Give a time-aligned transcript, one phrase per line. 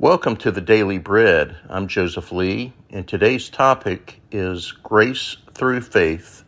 [0.00, 1.56] Welcome to the Daily Bread.
[1.68, 6.44] I'm Joseph Lee, and today's topic is grace through faith.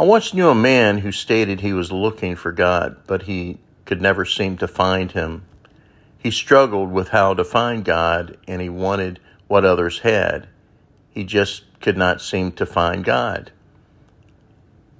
[0.00, 4.00] I once knew a man who stated he was looking for God, but he could
[4.00, 5.44] never seem to find him.
[6.16, 10.48] He struggled with how to find God, and he wanted what others had.
[11.10, 13.52] He just could not seem to find God.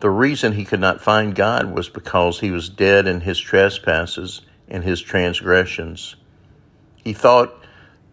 [0.00, 4.43] The reason he could not find God was because he was dead in his trespasses
[4.68, 6.16] and his transgressions.
[7.04, 7.54] He thought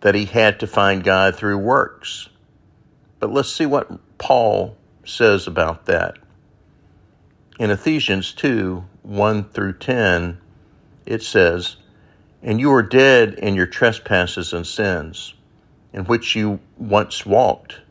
[0.01, 2.27] that he had to find God through works.
[3.19, 6.17] But let's see what Paul says about that.
[7.59, 10.39] In Ephesians 2 1 through 10,
[11.05, 11.77] it says,
[12.43, 15.33] And you are dead in your trespasses and sins,
[15.93, 17.81] in which you once walked,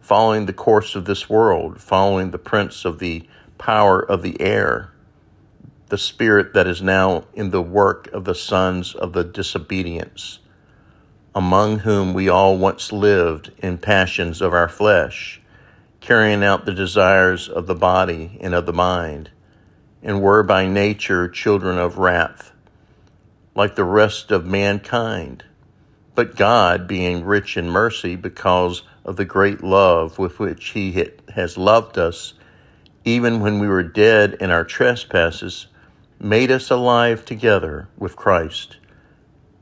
[0.00, 4.92] following the course of this world, following the prince of the power of the air,
[5.88, 10.39] the spirit that is now in the work of the sons of the disobedience
[11.34, 15.40] among whom we all once lived in passions of our flesh,
[16.00, 19.30] carrying out the desires of the body and of the mind,
[20.02, 22.52] and were by nature children of wrath,
[23.54, 25.44] like the rest of mankind.
[26.14, 31.56] But God, being rich in mercy because of the great love with which He has
[31.56, 32.34] loved us,
[33.04, 35.68] even when we were dead in our trespasses,
[36.18, 38.76] made us alive together with Christ.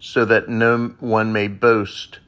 [0.00, 2.18] so that no one may boast.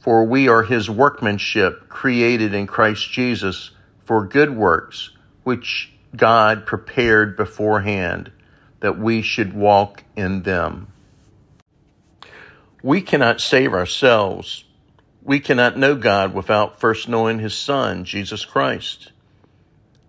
[0.00, 3.70] For we are his workmanship, created in Christ Jesus
[4.04, 5.10] for good works,
[5.44, 8.32] which God prepared beforehand
[8.80, 10.88] that we should walk in them.
[12.82, 14.64] We cannot save ourselves.
[15.22, 19.12] We cannot know God without first knowing his Son, Jesus Christ.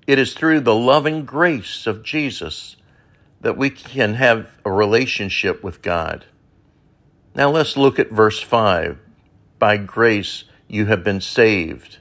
[0.08, 2.78] It is through the loving grace of Jesus
[3.42, 6.26] that we can have a relationship with God.
[7.34, 8.98] Now let's look at verse 5.
[9.58, 12.00] By grace you have been saved.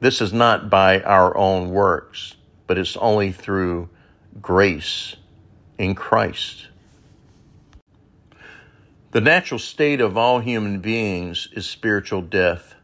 [0.00, 2.34] This is not by our own works,
[2.66, 3.88] but it's only through
[4.40, 5.16] grace
[5.78, 6.68] in Christ.
[9.12, 12.74] The natural state of all human beings is spiritual death.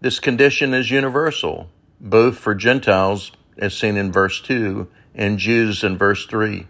[0.00, 5.96] This condition is universal, both for Gentiles, as seen in verse 2, and Jews in
[5.96, 6.66] verse 3.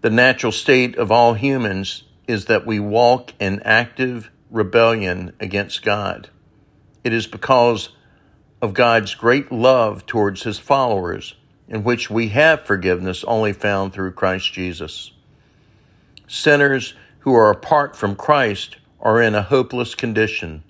[0.00, 6.30] The natural state of all humans is that we walk in active rebellion against God.
[7.02, 7.88] It is because
[8.62, 11.34] of God's great love towards his followers,
[11.68, 15.12] in which we have forgiveness only found through Christ Jesus.
[16.28, 20.62] Sinners who are apart from Christ are in a hopeless condition.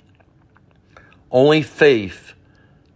[1.31, 2.33] Only faith,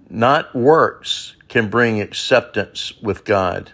[0.08, 3.72] not works, can bring acceptance with God.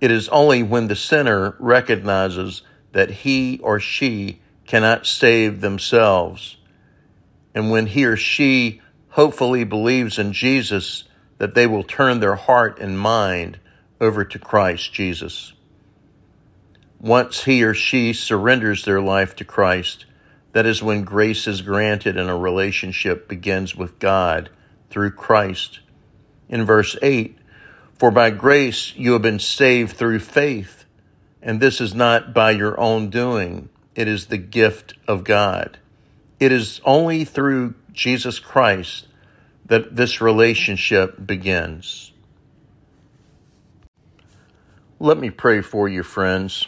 [0.00, 6.56] It is only when the sinner recognizes that he or she cannot save themselves,
[7.54, 11.04] and when he or she hopefully believes in Jesus,
[11.38, 13.58] that they will turn their heart and mind
[14.00, 15.52] over to Christ Jesus.
[17.00, 20.04] Once he or she surrenders their life to Christ,
[20.52, 24.50] that is when grace is granted and a relationship begins with God
[24.90, 25.80] through Christ.
[26.48, 27.36] In verse 8,
[27.98, 30.84] for by grace you have been saved through faith,
[31.42, 35.78] and this is not by your own doing, it is the gift of God.
[36.38, 39.08] It is only through Jesus Christ
[39.66, 42.12] that this relationship begins.
[45.00, 46.66] Let me pray for you, friends.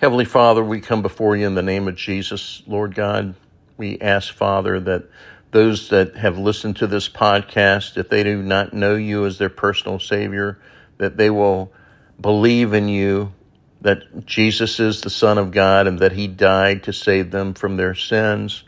[0.00, 3.34] Heavenly Father, we come before you in the name of Jesus, Lord God.
[3.76, 5.04] We ask, Father, that
[5.54, 9.48] those that have listened to this podcast, if they do not know you as their
[9.48, 10.58] personal Savior,
[10.98, 11.72] that they will
[12.20, 13.32] believe in you,
[13.80, 17.76] that Jesus is the Son of God, and that He died to save them from
[17.76, 18.64] their sins.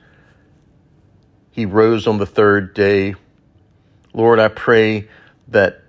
[1.50, 3.16] He rose on the third day.
[4.14, 5.08] Lord, I pray
[5.48, 5.82] that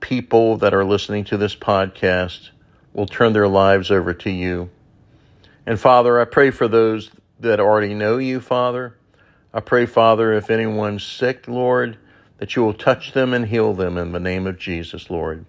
[0.00, 2.50] people that are listening to this podcast
[2.92, 4.68] will turn their lives over to you.
[5.64, 7.10] And Father, I pray for those
[7.40, 8.96] that already know you, Father
[9.56, 11.96] I pray, Father, if anyone's sick, Lord,
[12.36, 15.46] that you will touch them and heal them in the name of Jesus, Lord.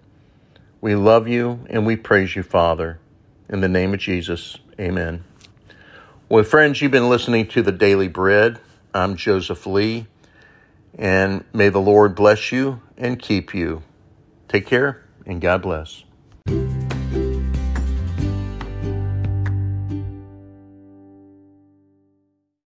[0.80, 3.00] We love you and we praise you, Father.
[3.50, 5.24] In the name of Jesus, amen.
[6.26, 8.58] Well, friends, you've been listening to the Daily Bread.
[8.94, 10.06] I'm Joseph Lee,
[10.98, 13.82] and may the Lord bless you and keep you.
[14.48, 16.02] Take care, and God bless.